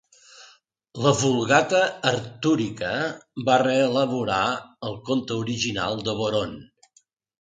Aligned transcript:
La 1.05 1.11
Vulgata 1.17 1.81
artúrica 2.11 2.91
va 3.51 3.59
reelaborar 3.65 4.41
el 4.89 4.97
conte 5.11 5.39
original 5.43 6.03
de 6.09 6.17
Boron. 6.23 6.57